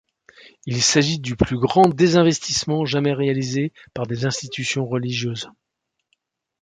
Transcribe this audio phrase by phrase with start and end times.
[0.65, 5.51] Il s’agit du plus grand désinvestissement jamais réalisé par des institutions religieuses.